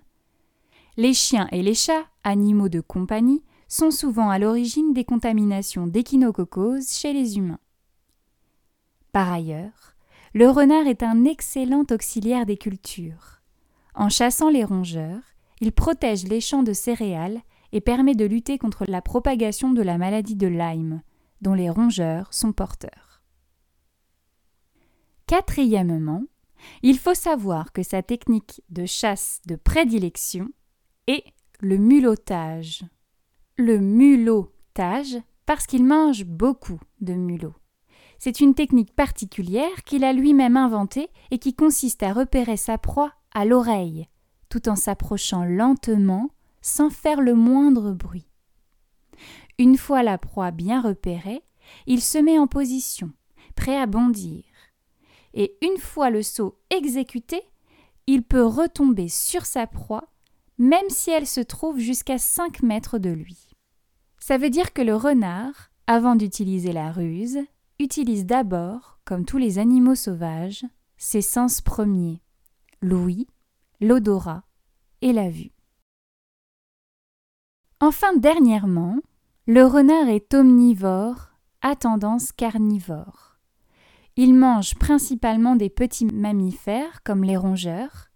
Les 0.95 1.13
chiens 1.13 1.47
et 1.51 1.61
les 1.61 1.73
chats, 1.73 2.07
animaux 2.23 2.69
de 2.69 2.81
compagnie, 2.81 3.43
sont 3.67 3.91
souvent 3.91 4.29
à 4.29 4.39
l'origine 4.39 4.93
des 4.93 5.03
contaminations 5.03 5.87
d'échinococose 5.87 6.89
chez 6.91 7.13
les 7.13 7.37
humains. 7.37 7.59
Par 9.11 9.31
ailleurs, 9.31 9.95
le 10.33 10.49
renard 10.49 10.87
est 10.87 11.03
un 11.03 11.25
excellent 11.25 11.85
auxiliaire 11.91 12.45
des 12.45 12.57
cultures. 12.57 13.36
En 13.97 14.09
chassant 14.09 14.49
les 14.49 14.63
rongeurs, 14.63 15.23
il 15.59 15.71
protège 15.71 16.23
les 16.25 16.39
champs 16.39 16.61
de 16.61 16.71
céréales 16.71 17.41
et 17.71 17.81
permet 17.81 18.13
de 18.13 18.25
lutter 18.25 18.59
contre 18.59 18.85
la 18.87 19.01
propagation 19.01 19.71
de 19.71 19.81
la 19.81 19.97
maladie 19.97 20.35
de 20.35 20.45
Lyme, 20.45 21.01
dont 21.41 21.55
les 21.55 21.71
rongeurs 21.71 22.31
sont 22.31 22.53
porteurs. 22.53 23.23
Quatrièmement, 25.25 26.23
il 26.83 26.99
faut 26.99 27.15
savoir 27.15 27.73
que 27.73 27.81
sa 27.81 28.03
technique 28.03 28.61
de 28.69 28.85
chasse 28.85 29.41
de 29.47 29.55
prédilection 29.55 30.49
est 31.07 31.23
le 31.59 31.77
mulottage. 31.77 32.83
Le 33.57 33.79
mulottage 33.79 35.17
parce 35.47 35.65
qu'il 35.65 35.83
mange 35.83 36.23
beaucoup 36.23 36.79
de 37.01 37.13
mulots. 37.13 37.55
C'est 38.19 38.41
une 38.41 38.53
technique 38.53 38.95
particulière 38.95 39.83
qu'il 39.85 40.03
a 40.03 40.13
lui-même 40.13 40.55
inventée 40.55 41.09
et 41.31 41.39
qui 41.39 41.55
consiste 41.55 42.03
à 42.03 42.13
repérer 42.13 42.57
sa 42.57 42.77
proie 42.77 43.13
à 43.37 43.45
l'oreille, 43.45 44.07
tout 44.49 44.67
en 44.67 44.75
s'approchant 44.75 45.45
lentement 45.45 46.31
sans 46.61 46.89
faire 46.89 47.21
le 47.21 47.35
moindre 47.35 47.91
bruit. 47.91 48.27
Une 49.59 49.77
fois 49.77 50.01
la 50.01 50.17
proie 50.17 50.49
bien 50.49 50.81
repérée, 50.81 51.43
il 51.85 52.01
se 52.01 52.17
met 52.17 52.39
en 52.39 52.47
position, 52.47 53.11
prêt 53.55 53.77
à 53.77 53.85
bondir 53.85 54.43
et 55.35 55.55
une 55.61 55.77
fois 55.77 56.09
le 56.09 56.23
saut 56.23 56.57
exécuté, 56.71 57.43
il 58.07 58.23
peut 58.23 58.43
retomber 58.43 59.07
sur 59.07 59.45
sa 59.45 59.67
proie, 59.67 60.09
même 60.57 60.89
si 60.89 61.11
elle 61.11 61.27
se 61.27 61.41
trouve 61.41 61.77
jusqu'à 61.77 62.17
5 62.17 62.63
mètres 62.63 62.97
de 62.97 63.11
lui. 63.11 63.49
Ça 64.17 64.39
veut 64.39 64.49
dire 64.49 64.73
que 64.73 64.81
le 64.81 64.95
renard, 64.95 65.69
avant 65.85 66.15
d'utiliser 66.15 66.71
la 66.71 66.91
ruse, 66.91 67.37
utilise 67.79 68.25
d'abord, 68.25 68.99
comme 69.05 69.25
tous 69.25 69.37
les 69.37 69.59
animaux 69.59 69.93
sauvages, 69.93 70.65
ses 70.97 71.21
sens 71.21 71.61
premiers 71.61 72.23
l'ouïe, 72.81 73.27
l'odorat 73.79 74.43
et 75.01 75.13
la 75.13 75.29
vue. 75.29 75.51
Enfin, 77.79 78.15
dernièrement, 78.15 78.97
le 79.45 79.63
renard 79.63 80.09
est 80.09 80.33
omnivore 80.33 81.31
à 81.61 81.75
tendance 81.75 82.31
carnivore. 82.31 83.37
Il 84.15 84.33
mange 84.33 84.75
principalement 84.75 85.55
des 85.55 85.69
petits 85.69 86.05
mammifères 86.05 87.03
comme 87.03 87.23
les 87.23 87.37
rongeurs. 87.37 88.07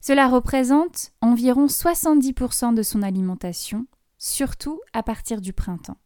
Cela 0.00 0.28
représente 0.28 1.12
environ 1.22 1.66
70% 1.66 2.74
de 2.74 2.82
son 2.82 3.00
alimentation, 3.00 3.86
surtout 4.18 4.80
à 4.92 5.02
partir 5.02 5.40
du 5.40 5.54
printemps. 5.54 5.96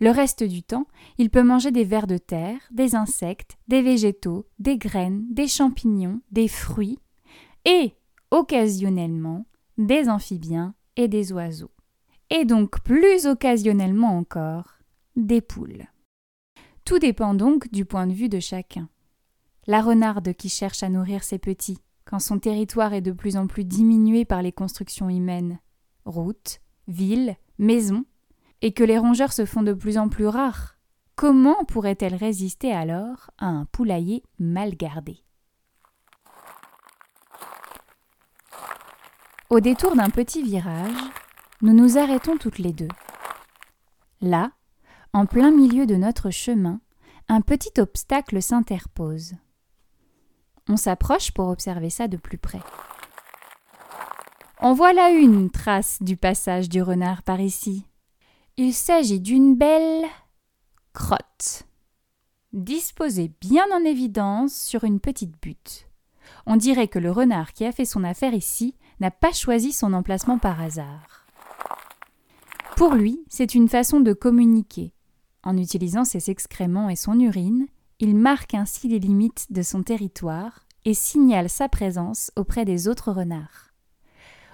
Le 0.00 0.10
reste 0.10 0.42
du 0.42 0.62
temps, 0.62 0.86
il 1.18 1.30
peut 1.30 1.42
manger 1.42 1.70
des 1.70 1.84
vers 1.84 2.06
de 2.06 2.18
terre, 2.18 2.60
des 2.70 2.94
insectes, 2.94 3.58
des 3.68 3.82
végétaux, 3.82 4.46
des 4.58 4.78
graines, 4.78 5.26
des 5.30 5.48
champignons, 5.48 6.20
des 6.30 6.48
fruits 6.48 6.98
et, 7.64 7.94
occasionnellement, 8.30 9.46
des 9.78 10.08
amphibiens 10.08 10.74
et 10.96 11.08
des 11.08 11.32
oiseaux. 11.32 11.70
Et 12.30 12.44
donc 12.44 12.80
plus 12.82 13.26
occasionnellement 13.26 14.16
encore, 14.16 14.78
des 15.16 15.40
poules. 15.40 15.86
Tout 16.84 16.98
dépend 16.98 17.34
donc 17.34 17.70
du 17.70 17.84
point 17.84 18.06
de 18.06 18.12
vue 18.12 18.28
de 18.28 18.40
chacun. 18.40 18.88
La 19.66 19.82
renarde 19.82 20.32
qui 20.34 20.48
cherche 20.48 20.82
à 20.82 20.88
nourrir 20.88 21.22
ses 21.22 21.38
petits, 21.38 21.78
quand 22.04 22.18
son 22.18 22.38
territoire 22.38 22.94
est 22.94 23.02
de 23.02 23.12
plus 23.12 23.36
en 23.36 23.46
plus 23.46 23.64
diminué 23.64 24.24
par 24.24 24.42
les 24.42 24.52
constructions 24.52 25.08
humaines, 25.08 25.60
routes, 26.04 26.60
villes, 26.88 27.36
maisons, 27.58 28.04
et 28.62 28.72
que 28.72 28.84
les 28.84 28.98
rongeurs 28.98 29.32
se 29.32 29.44
font 29.44 29.62
de 29.62 29.72
plus 29.72 29.98
en 29.98 30.08
plus 30.08 30.26
rares, 30.26 30.76
comment 31.16 31.64
pourrait-elle 31.64 32.14
résister 32.14 32.72
alors 32.72 33.30
à 33.38 33.46
un 33.46 33.64
poulailler 33.66 34.22
mal 34.38 34.76
gardé 34.76 35.22
Au 39.48 39.60
détour 39.60 39.96
d'un 39.96 40.10
petit 40.10 40.42
virage, 40.42 41.10
nous 41.60 41.72
nous 41.72 41.98
arrêtons 41.98 42.36
toutes 42.36 42.58
les 42.58 42.72
deux. 42.72 42.88
Là, 44.20 44.52
en 45.12 45.26
plein 45.26 45.50
milieu 45.50 45.86
de 45.86 45.96
notre 45.96 46.30
chemin, 46.30 46.80
un 47.28 47.40
petit 47.40 47.80
obstacle 47.80 48.40
s'interpose. 48.40 49.34
On 50.68 50.76
s'approche 50.76 51.32
pour 51.32 51.48
observer 51.48 51.90
ça 51.90 52.06
de 52.06 52.16
plus 52.16 52.38
près. 52.38 52.60
En 54.58 54.72
voilà 54.72 55.10
une 55.10 55.50
trace 55.50 56.00
du 56.00 56.16
passage 56.16 56.68
du 56.68 56.80
renard 56.82 57.22
par 57.22 57.40
ici. 57.40 57.86
Il 58.62 58.74
s'agit 58.74 59.20
d'une 59.20 59.56
belle 59.56 60.04
crotte, 60.92 61.66
disposée 62.52 63.32
bien 63.40 63.64
en 63.72 63.82
évidence 63.86 64.54
sur 64.54 64.84
une 64.84 65.00
petite 65.00 65.32
butte. 65.40 65.88
On 66.44 66.56
dirait 66.56 66.88
que 66.88 66.98
le 66.98 67.10
renard 67.10 67.54
qui 67.54 67.64
a 67.64 67.72
fait 67.72 67.86
son 67.86 68.04
affaire 68.04 68.34
ici 68.34 68.74
n'a 69.00 69.10
pas 69.10 69.32
choisi 69.32 69.72
son 69.72 69.94
emplacement 69.94 70.36
par 70.36 70.60
hasard. 70.60 71.24
Pour 72.76 72.92
lui, 72.92 73.24
c'est 73.30 73.54
une 73.54 73.66
façon 73.66 74.00
de 74.00 74.12
communiquer, 74.12 74.92
en 75.42 75.56
utilisant 75.56 76.04
ses 76.04 76.28
excréments 76.28 76.90
et 76.90 76.96
son 76.96 77.18
urine, 77.18 77.66
il 77.98 78.14
marque 78.14 78.52
ainsi 78.52 78.88
les 78.88 78.98
limites 78.98 79.46
de 79.48 79.62
son 79.62 79.82
territoire 79.82 80.66
et 80.84 80.92
signale 80.92 81.48
sa 81.48 81.70
présence 81.70 82.30
auprès 82.36 82.66
des 82.66 82.88
autres 82.88 83.10
renards. 83.10 83.72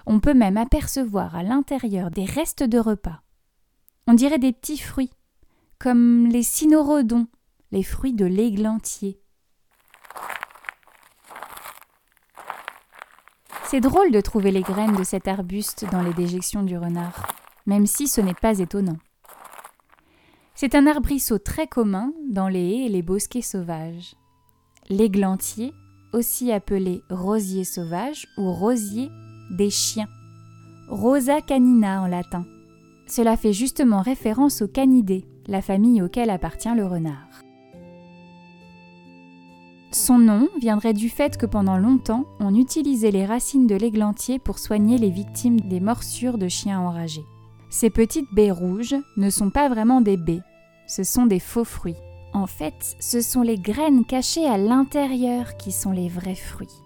On 0.05 0.21
peut 0.21 0.33
même 0.33 0.55
apercevoir 0.55 1.35
à 1.35 1.43
l'intérieur 1.43 2.09
des 2.09 2.23
restes 2.23 2.63
de 2.63 2.79
repas. 2.79 3.21
On 4.07 4.13
dirait 4.13 4.39
des 4.39 4.53
petits 4.53 4.77
fruits, 4.77 5.11
comme 5.79 6.27
les 6.27 6.43
cynorhodons, 6.43 7.27
les 7.71 7.83
fruits 7.83 8.13
de 8.13 8.25
l'églantier. 8.25 9.19
C'est 13.65 13.81
drôle 13.81 14.11
de 14.11 14.21
trouver 14.21 14.51
les 14.51 14.61
graines 14.61 14.95
de 14.95 15.03
cet 15.03 15.27
arbuste 15.27 15.85
dans 15.91 16.01
les 16.01 16.13
déjections 16.13 16.63
du 16.63 16.77
renard, 16.77 17.27
même 17.65 17.85
si 17.85 18.07
ce 18.07 18.21
n'est 18.21 18.33
pas 18.33 18.59
étonnant. 18.59 18.97
C'est 20.55 20.73
un 20.73 20.87
arbrisseau 20.87 21.37
très 21.37 21.67
commun 21.67 22.13
dans 22.31 22.47
les 22.47 22.61
haies 22.61 22.85
et 22.85 22.89
les 22.89 23.01
bosquets 23.01 23.41
sauvages. 23.41 24.15
L'églantier, 24.87 25.73
aussi 26.13 26.53
appelé 26.53 27.03
rosier 27.09 27.65
sauvage 27.65 28.25
ou 28.37 28.53
rosier 28.53 29.09
des 29.51 29.69
chiens. 29.69 30.07
Rosa 30.87 31.41
canina 31.41 32.01
en 32.01 32.07
latin. 32.07 32.45
Cela 33.07 33.37
fait 33.37 33.53
justement 33.53 34.01
référence 34.01 34.61
aux 34.61 34.67
canidés, 34.67 35.25
la 35.47 35.61
famille 35.61 36.01
auquel 36.01 36.29
appartient 36.29 36.73
le 36.75 36.85
renard. 36.85 37.41
Son 39.91 40.19
nom 40.19 40.49
viendrait 40.59 40.93
du 40.93 41.09
fait 41.09 41.37
que 41.37 41.45
pendant 41.45 41.77
longtemps, 41.77 42.25
on 42.39 42.53
utilisait 42.53 43.11
les 43.11 43.25
racines 43.25 43.67
de 43.67 43.75
l'églantier 43.75 44.37
pour 44.37 44.59
soigner 44.59 44.97
les 44.97 45.09
victimes 45.09 45.61
des 45.61 45.79
morsures 45.79 46.37
de 46.37 46.49
chiens 46.49 46.79
enragés. 46.79 47.25
Ces 47.69 47.89
petites 47.89 48.33
baies 48.33 48.51
rouges 48.51 48.95
ne 49.15 49.29
sont 49.29 49.49
pas 49.49 49.69
vraiment 49.69 50.01
des 50.01 50.17
baies, 50.17 50.43
ce 50.87 51.03
sont 51.03 51.25
des 51.25 51.39
faux 51.39 51.63
fruits. 51.63 51.95
En 52.33 52.47
fait, 52.47 52.95
ce 52.99 53.21
sont 53.21 53.41
les 53.41 53.57
graines 53.57 54.05
cachées 54.05 54.45
à 54.45 54.57
l'intérieur 54.57 55.57
qui 55.57 55.71
sont 55.71 55.91
les 55.91 56.09
vrais 56.09 56.35
fruits. 56.35 56.83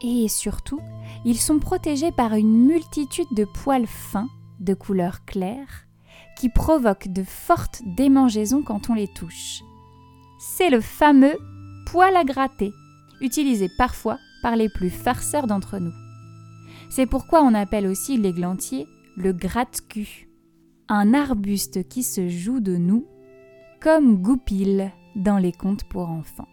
Et 0.00 0.28
surtout, 0.28 0.80
ils 1.24 1.38
sont 1.38 1.58
protégés 1.58 2.12
par 2.12 2.34
une 2.34 2.66
multitude 2.66 3.32
de 3.32 3.44
poils 3.44 3.86
fins, 3.86 4.28
de 4.60 4.74
couleur 4.74 5.24
claire, 5.24 5.86
qui 6.36 6.48
provoquent 6.48 7.12
de 7.12 7.22
fortes 7.22 7.82
démangeaisons 7.96 8.62
quand 8.62 8.90
on 8.90 8.94
les 8.94 9.08
touche. 9.08 9.62
C'est 10.38 10.70
le 10.70 10.80
fameux 10.80 11.36
poil 11.86 12.16
à 12.16 12.24
gratter, 12.24 12.72
utilisé 13.20 13.68
parfois 13.78 14.18
par 14.42 14.56
les 14.56 14.68
plus 14.68 14.90
farceurs 14.90 15.46
d'entre 15.46 15.78
nous. 15.78 15.92
C'est 16.90 17.06
pourquoi 17.06 17.42
on 17.42 17.54
appelle 17.54 17.86
aussi 17.86 18.16
l'églantier 18.16 18.86
le 19.16 19.32
gratte-cul, 19.32 20.28
un 20.88 21.14
arbuste 21.14 21.88
qui 21.88 22.02
se 22.02 22.28
joue 22.28 22.60
de 22.60 22.76
nous 22.76 23.06
comme 23.80 24.16
Goupil 24.20 24.92
dans 25.14 25.38
les 25.38 25.52
contes 25.52 25.84
pour 25.84 26.08
enfants. 26.08 26.48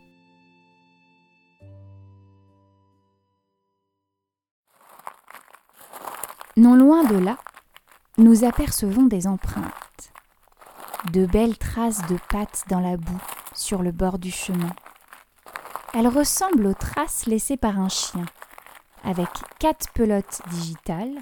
Non 6.57 6.75
loin 6.75 7.05
de 7.05 7.15
là, 7.15 7.37
nous 8.17 8.43
apercevons 8.43 9.05
des 9.05 9.25
empreintes, 9.27 10.11
de 11.11 11.25
belles 11.25 11.57
traces 11.57 12.05
de 12.07 12.17
pattes 12.29 12.63
dans 12.67 12.79
la 12.79 12.97
boue 12.97 13.21
sur 13.53 13.81
le 13.81 13.91
bord 13.91 14.19
du 14.19 14.31
chemin. 14.31 14.73
Elles 15.93 16.07
ressemblent 16.07 16.67
aux 16.67 16.73
traces 16.73 17.25
laissées 17.25 17.57
par 17.57 17.79
un 17.79 17.89
chien, 17.89 18.25
avec 19.03 19.29
quatre 19.59 19.89
pelotes 19.93 20.41
digitales, 20.49 21.15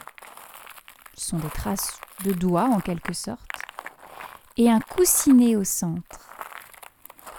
ce 1.15 1.27
sont 1.27 1.38
des 1.38 1.50
traces 1.50 2.00
de 2.24 2.31
doigts 2.31 2.69
en 2.69 2.79
quelque 2.79 3.13
sorte, 3.13 3.50
et 4.58 4.69
un 4.69 4.79
coussinet 4.79 5.55
au 5.55 5.63
centre. 5.63 6.19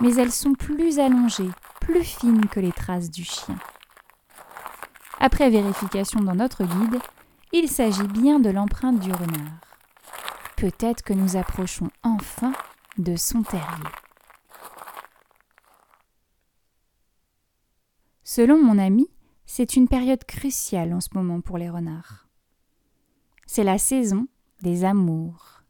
Mais 0.01 0.15
elles 0.15 0.33
sont 0.33 0.55
plus 0.55 0.99
allongées, 0.99 1.51
plus 1.81 2.05
fines 2.05 2.47
que 2.47 2.61
les 2.61 2.73
traces 2.73 3.11
du 3.11 3.25
chien. 3.25 3.57
Après 5.19 5.51
vérification 5.51 6.21
dans 6.21 6.35
notre 6.35 6.65
guide, 6.65 7.01
il 7.53 7.69
s'agit 7.69 8.07
bien 8.07 8.39
de 8.39 8.51
l'empreinte 8.51 9.01
du 9.01 9.13
renard. 9.13 9.61
Peut-être 10.57 11.03
que 11.03 11.13
nous 11.13 11.37
approchons 11.37 11.91
enfin 12.03 12.53
de 12.99 13.17
son 13.17 13.43
terrier. 13.43 13.91
Selon 18.23 18.63
mon 18.63 18.79
ami, 18.79 19.09
c'est 19.47 19.75
une 19.75 19.89
période 19.89 20.25
cruciale 20.25 20.93
en 20.93 21.01
ce 21.01 21.09
moment 21.15 21.41
pour 21.41 21.59
les 21.59 21.69
renards. 21.69 22.29
C'est 23.47 23.65
la 23.65 23.79
saison 23.79 24.29
des 24.63 24.85
amours. 24.85 25.63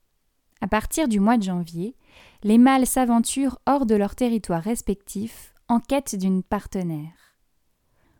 À 0.61 0.67
partir 0.67 1.09
du 1.09 1.21
mois 1.21 1.39
de 1.39 1.45
janvier, 1.45 1.97
les 2.43 2.59
mâles 2.59 2.87
s'aventurent 2.87 3.59
hors 3.65 3.87
de 3.87 3.95
leur 3.95 4.15
territoire 4.15 4.63
respectif 4.63 5.55
en 5.69 5.81
quête 5.81 6.17
d'une 6.17 6.43
partenaire. 6.43 7.39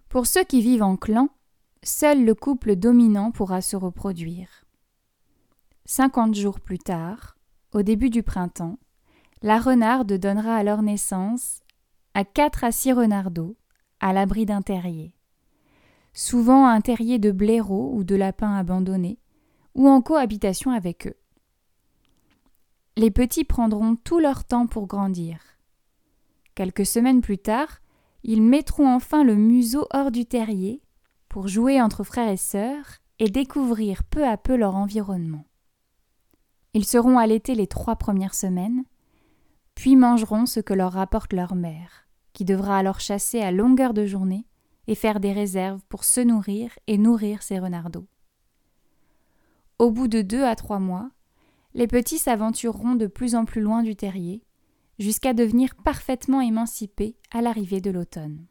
Pour 0.09 0.27
ceux 0.27 0.45
qui 0.45 0.63
vivent 0.63 0.83
en 0.83 0.97
clan, 0.97 1.29
seul 1.83 2.25
le 2.25 2.35
couple 2.35 2.77
dominant 2.77 3.31
pourra 3.31 3.61
se 3.61 3.77
reproduire. 3.77 4.65
Cinquante 5.85 6.35
jours 6.35 6.61
plus 6.61 6.79
tard, 6.79 7.39
au 7.73 7.83
début 7.83 8.11
du 8.11 8.23
printemps, 8.23 8.79
la 9.43 9.59
renarde 9.59 10.13
donnera 10.13 10.57
alors 10.57 10.83
naissance 10.83 11.63
à 12.15 12.25
quatre 12.25 12.65
à 12.65 12.73
six 12.73 12.93
renardeaux 12.93 13.57
à 14.01 14.13
l'abri 14.13 14.47
d'un 14.47 14.63
terrier. 14.63 15.15
Souvent 16.13 16.67
un 16.67 16.81
terrier 16.81 17.19
de 17.19 17.31
blaireaux 17.31 17.93
ou 17.95 18.05
de 18.05 18.17
lapins 18.17 18.55
abandonnés, 18.57 19.19
ou 19.75 19.89
en 19.89 20.03
cohabitation 20.03 20.73
avec 20.73 21.07
eux. 21.07 21.17
Les 22.97 23.11
petits 23.11 23.45
prendront 23.45 23.95
tout 23.95 24.19
leur 24.19 24.45
temps 24.45 24.67
pour 24.67 24.87
grandir. 24.87 25.39
Quelques 26.55 26.85
semaines 26.85 27.21
plus 27.21 27.39
tard, 27.39 27.79
ils 28.25 28.43
mettront 28.43 28.93
enfin 28.93 29.23
le 29.23 29.37
museau 29.37 29.87
hors 29.93 30.11
du 30.11 30.27
terrier 30.27 30.83
pour 31.31 31.49
jouer 31.49 31.81
entre 31.81 32.03
frères 32.03 32.29
et 32.29 32.37
sœurs 32.37 32.99
et 33.21 33.31
découvrir 33.31 34.03
peu 34.05 34.27
à 34.27 34.37
peu 34.37 34.57
leur 34.57 34.75
environnement. 34.75 35.47
Ils 36.75 36.85
seront 36.85 37.19
allaités 37.19 37.55
les 37.55 37.69
trois 37.69 37.97
premières 37.97 38.35
semaines, 38.35 38.85
puis 39.77 39.95
mangeront 39.95 40.45
ce 40.45 40.59
que 40.59 40.75
leur 40.75 40.93
rapporte 40.93 41.33
leur 41.33 41.55
mère, 41.55 42.09
qui 42.33 42.45
devra 42.45 42.77
alors 42.77 42.99
chasser 42.99 43.41
à 43.41 43.53
longueur 43.53 43.95
de 43.95 44.07
journée 44.07 44.47
et 44.89 44.97
faire 44.97 45.21
des 45.21 45.33
réserves 45.33 45.81
pour 45.89 46.03
se 46.03 46.21
nourrir 46.21 46.73
et 46.89 46.99
nourrir 46.99 47.43
ses 47.45 47.61
renardeaux. 47.61 48.09
Au 49.79 49.91
bout 49.91 50.09
de 50.09 50.23
deux 50.23 50.43
à 50.45 50.57
trois 50.57 50.81
mois, 50.81 51.11
les 51.75 51.87
petits 51.87 52.19
s'aventureront 52.19 52.97
de 52.97 53.07
plus 53.07 53.37
en 53.37 53.45
plus 53.45 53.61
loin 53.61 53.85
du 53.85 53.95
terrier, 53.95 54.43
jusqu'à 54.99 55.33
devenir 55.33 55.77
parfaitement 55.77 56.41
émancipés 56.41 57.17
à 57.31 57.41
l'arrivée 57.41 57.81
de 57.81 57.93
l'automne. 57.93 58.47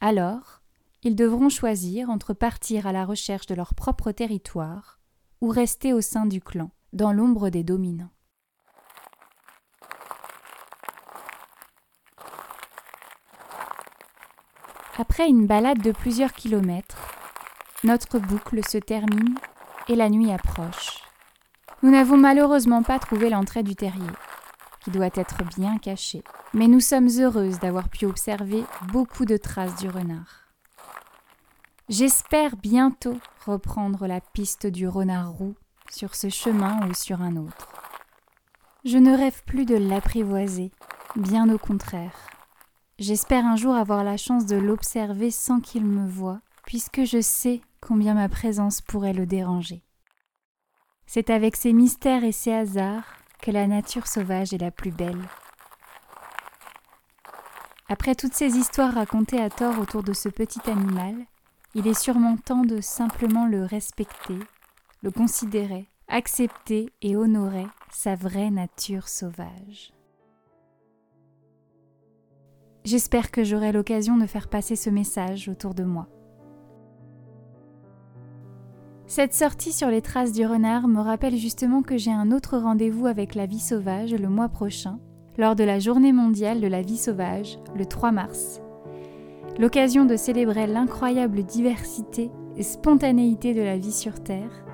Alors, 0.00 0.61
ils 1.02 1.16
devront 1.16 1.48
choisir 1.48 2.10
entre 2.10 2.32
partir 2.32 2.86
à 2.86 2.92
la 2.92 3.04
recherche 3.04 3.46
de 3.46 3.54
leur 3.54 3.74
propre 3.74 4.12
territoire 4.12 5.00
ou 5.40 5.48
rester 5.48 5.92
au 5.92 6.00
sein 6.00 6.26
du 6.26 6.40
clan, 6.40 6.70
dans 6.92 7.12
l'ombre 7.12 7.50
des 7.50 7.64
dominants. 7.64 8.12
Après 14.96 15.28
une 15.28 15.46
balade 15.46 15.82
de 15.82 15.90
plusieurs 15.90 16.32
kilomètres, 16.32 16.98
notre 17.82 18.20
boucle 18.20 18.64
se 18.64 18.78
termine 18.78 19.34
et 19.88 19.96
la 19.96 20.08
nuit 20.08 20.30
approche. 20.30 21.00
Nous 21.82 21.90
n'avons 21.90 22.16
malheureusement 22.16 22.84
pas 22.84 23.00
trouvé 23.00 23.28
l'entrée 23.28 23.64
du 23.64 23.74
terrier, 23.74 24.10
qui 24.84 24.92
doit 24.92 25.10
être 25.14 25.42
bien 25.56 25.78
caché, 25.78 26.22
mais 26.54 26.68
nous 26.68 26.78
sommes 26.78 27.08
heureuses 27.18 27.58
d'avoir 27.58 27.88
pu 27.88 28.06
observer 28.06 28.62
beaucoup 28.92 29.24
de 29.24 29.36
traces 29.36 29.74
du 29.80 29.88
renard. 29.88 30.41
J'espère 31.92 32.56
bientôt 32.56 33.18
reprendre 33.44 34.06
la 34.06 34.22
piste 34.22 34.66
du 34.66 34.88
renard 34.88 35.30
roux 35.30 35.54
sur 35.90 36.14
ce 36.14 36.30
chemin 36.30 36.88
ou 36.88 36.94
sur 36.94 37.20
un 37.20 37.36
autre. 37.36 37.68
Je 38.86 38.96
ne 38.96 39.14
rêve 39.14 39.42
plus 39.44 39.66
de 39.66 39.74
l'apprivoiser, 39.74 40.70
bien 41.16 41.52
au 41.52 41.58
contraire. 41.58 42.14
J'espère 42.98 43.44
un 43.44 43.56
jour 43.56 43.74
avoir 43.74 44.04
la 44.04 44.16
chance 44.16 44.46
de 44.46 44.56
l'observer 44.56 45.30
sans 45.30 45.60
qu'il 45.60 45.84
me 45.84 46.08
voie, 46.08 46.40
puisque 46.64 47.04
je 47.04 47.20
sais 47.20 47.60
combien 47.82 48.14
ma 48.14 48.30
présence 48.30 48.80
pourrait 48.80 49.12
le 49.12 49.26
déranger. 49.26 49.82
C'est 51.04 51.28
avec 51.28 51.56
ses 51.56 51.74
mystères 51.74 52.24
et 52.24 52.32
ses 52.32 52.54
hasards 52.54 53.18
que 53.42 53.50
la 53.50 53.66
nature 53.66 54.06
sauvage 54.06 54.54
est 54.54 54.62
la 54.62 54.70
plus 54.70 54.92
belle. 54.92 55.28
Après 57.90 58.14
toutes 58.14 58.32
ces 58.32 58.56
histoires 58.56 58.94
racontées 58.94 59.42
à 59.42 59.50
tort 59.50 59.78
autour 59.78 60.02
de 60.02 60.14
ce 60.14 60.30
petit 60.30 60.70
animal, 60.70 61.26
il 61.74 61.86
est 61.86 61.98
sûrement 61.98 62.36
temps 62.36 62.64
de 62.64 62.80
simplement 62.80 63.46
le 63.46 63.64
respecter, 63.64 64.38
le 65.02 65.10
considérer, 65.10 65.88
accepter 66.08 66.92
et 67.00 67.16
honorer 67.16 67.66
sa 67.90 68.14
vraie 68.14 68.50
nature 68.50 69.08
sauvage. 69.08 69.92
J'espère 72.84 73.30
que 73.30 73.44
j'aurai 73.44 73.72
l'occasion 73.72 74.16
de 74.16 74.26
faire 74.26 74.48
passer 74.48 74.76
ce 74.76 74.90
message 74.90 75.48
autour 75.48 75.74
de 75.74 75.84
moi. 75.84 76.08
Cette 79.06 79.34
sortie 79.34 79.72
sur 79.72 79.88
les 79.88 80.00
traces 80.00 80.32
du 80.32 80.46
renard 80.46 80.88
me 80.88 81.00
rappelle 81.00 81.36
justement 81.36 81.82
que 81.82 81.98
j'ai 81.98 82.10
un 82.10 82.32
autre 82.32 82.56
rendez-vous 82.56 83.06
avec 83.06 83.34
la 83.34 83.46
vie 83.46 83.60
sauvage 83.60 84.14
le 84.14 84.28
mois 84.28 84.48
prochain, 84.48 84.98
lors 85.36 85.54
de 85.54 85.64
la 85.64 85.78
journée 85.78 86.12
mondiale 86.12 86.60
de 86.60 86.66
la 86.66 86.82
vie 86.82 86.96
sauvage, 86.96 87.58
le 87.76 87.84
3 87.84 88.10
mars. 88.10 88.61
L'occasion 89.58 90.04
de 90.04 90.16
célébrer 90.16 90.66
l'incroyable 90.66 91.44
diversité 91.44 92.30
et 92.56 92.62
spontanéité 92.62 93.54
de 93.54 93.62
la 93.62 93.76
vie 93.76 93.92
sur 93.92 94.22
Terre, 94.22 94.64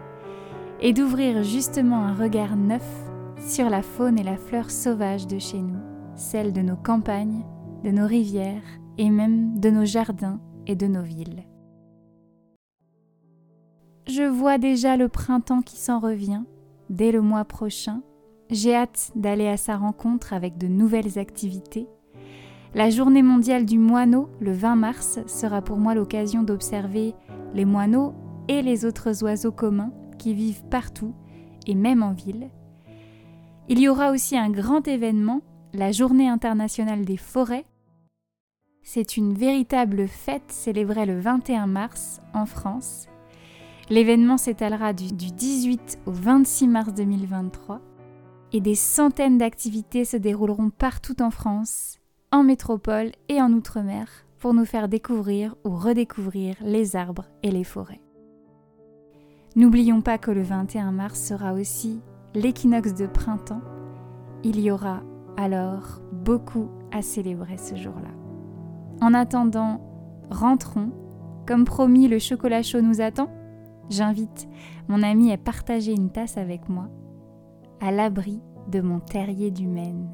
et 0.80 0.92
d'ouvrir 0.92 1.42
justement 1.42 2.04
un 2.04 2.14
regard 2.14 2.56
neuf 2.56 2.86
sur 3.46 3.68
la 3.68 3.82
faune 3.82 4.18
et 4.18 4.22
la 4.24 4.36
fleur 4.36 4.70
sauvage 4.70 5.26
de 5.26 5.38
chez 5.38 5.60
nous, 5.60 5.80
celle 6.14 6.52
de 6.52 6.60
nos 6.60 6.76
campagnes, 6.76 7.44
de 7.82 7.90
nos 7.90 8.06
rivières 8.06 8.62
et 8.98 9.10
même 9.10 9.58
de 9.58 9.70
nos 9.70 9.84
jardins 9.84 10.40
et 10.66 10.76
de 10.76 10.86
nos 10.86 11.02
villes. 11.02 11.44
Je 14.06 14.22
vois 14.22 14.58
déjà 14.58 14.96
le 14.96 15.08
printemps 15.08 15.62
qui 15.62 15.76
s'en 15.76 15.98
revient, 15.98 16.42
dès 16.88 17.12
le 17.12 17.20
mois 17.20 17.44
prochain. 17.44 18.02
J'ai 18.50 18.74
hâte 18.74 19.10
d'aller 19.14 19.48
à 19.48 19.56
sa 19.56 19.76
rencontre 19.76 20.32
avec 20.32 20.56
de 20.56 20.66
nouvelles 20.66 21.18
activités. 21.18 21.88
La 22.74 22.90
journée 22.90 23.22
mondiale 23.22 23.64
du 23.64 23.78
moineau, 23.78 24.28
le 24.40 24.52
20 24.52 24.76
mars, 24.76 25.20
sera 25.26 25.62
pour 25.62 25.78
moi 25.78 25.94
l'occasion 25.94 26.42
d'observer 26.42 27.14
les 27.54 27.64
moineaux 27.64 28.14
et 28.46 28.61
les 28.61 28.85
autres 28.85 29.22
oiseaux 29.24 29.52
communs 29.52 29.92
qui 30.18 30.35
vivent 30.35 30.64
partout 30.70 31.14
et 31.66 31.74
même 31.74 32.02
en 32.02 32.12
ville. 32.12 32.50
Il 33.70 33.78
y 33.78 33.88
aura 33.88 34.11
aussi 34.11 34.37
un 34.37 34.50
grand 34.50 34.87
événement 34.87 35.40
la 35.72 35.92
Journée 35.92 36.28
internationale 36.28 37.04
des 37.04 37.16
forêts. 37.16 37.66
C'est 38.83 39.16
une 39.16 39.35
véritable 39.35 40.09
fête 40.09 40.50
célébrée 40.50 41.07
le 41.07 41.20
21 41.20 41.66
mars 41.66 42.20
en 42.35 42.46
France. 42.46 43.07
L'événement 43.90 44.37
s'étalera 44.37 44.92
du, 44.92 45.09
18 45.12 46.00
au 46.07 46.12
26 46.12 46.68
mars 46.68 46.94
2023 46.94 47.81
et 48.52 48.61
des 48.61 48.74
centaines 48.74 49.38
d'activités 49.38 50.04
se 50.04 50.16
dérouleront 50.16 50.70
partout 50.70 51.20
en 51.22 51.31
France, 51.31 51.98
en 52.30 52.42
métropole 52.42 53.12
et 53.28 53.40
en 53.40 53.52
Outre-mer 53.52 54.06
pour 54.38 54.54
nous 54.54 54.64
faire 54.64 54.88
découvrir 54.88 55.56
ou 55.64 55.70
redécouvrir 55.70 56.56
les 56.60 56.94
arbres 56.94 57.26
et 57.42 57.50
les 57.50 57.64
forêts. 57.64 58.00
N'oublions 59.56 60.02
pas 60.02 60.18
que 60.18 60.30
le 60.30 60.42
21 60.42 60.92
mars 60.92 61.20
sera 61.20 61.54
aussi 61.54 62.00
l'équinoxe 62.34 62.94
de 62.94 63.06
printemps. 63.06 63.62
Il 64.44 64.60
y 64.60 64.70
aura 64.70 65.02
alors 65.36 66.00
beaucoup 66.12 66.68
à 66.92 67.02
célébrer 67.02 67.56
ce 67.56 67.74
jour-là. 67.74 68.10
En 69.00 69.14
attendant, 69.14 69.80
rentrons. 70.30 70.90
Comme 71.46 71.64
promis, 71.64 72.08
le 72.08 72.18
chocolat 72.18 72.62
chaud 72.62 72.82
nous 72.82 73.00
attend. 73.00 73.30
J'invite 73.88 74.48
mon 74.86 75.02
ami 75.02 75.32
à 75.32 75.38
partager 75.38 75.92
une 75.92 76.10
tasse 76.10 76.36
avec 76.36 76.68
moi, 76.68 76.88
à 77.80 77.90
l'abri 77.90 78.42
de 78.68 78.82
mon 78.82 79.00
terrier 79.00 79.50
du 79.50 79.66
Maine. 79.66 80.12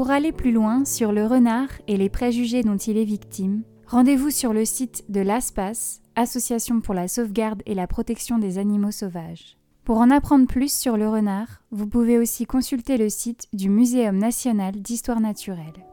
Pour 0.00 0.10
aller 0.10 0.32
plus 0.32 0.50
loin 0.50 0.86
sur 0.86 1.12
le 1.12 1.26
renard 1.26 1.68
et 1.86 1.98
les 1.98 2.08
préjugés 2.08 2.62
dont 2.62 2.78
il 2.78 2.96
est 2.96 3.04
victime, 3.04 3.64
rendez-vous 3.86 4.30
sur 4.30 4.54
le 4.54 4.64
site 4.64 5.04
de 5.10 5.20
l'ASPAS, 5.20 6.00
Association 6.16 6.80
pour 6.80 6.94
la 6.94 7.06
sauvegarde 7.06 7.62
et 7.66 7.74
la 7.74 7.86
protection 7.86 8.38
des 8.38 8.56
animaux 8.56 8.92
sauvages. 8.92 9.58
Pour 9.84 9.98
en 9.98 10.10
apprendre 10.10 10.46
plus 10.46 10.72
sur 10.72 10.96
le 10.96 11.06
renard, 11.06 11.60
vous 11.70 11.86
pouvez 11.86 12.16
aussi 12.16 12.46
consulter 12.46 12.96
le 12.96 13.10
site 13.10 13.46
du 13.52 13.68
Muséum 13.68 14.16
national 14.16 14.80
d'histoire 14.80 15.20
naturelle. 15.20 15.84